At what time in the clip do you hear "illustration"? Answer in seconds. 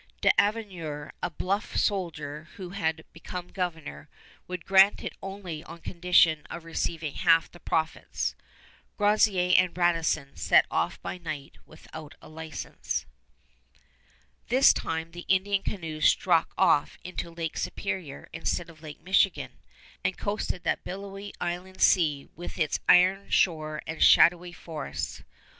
14.49-14.49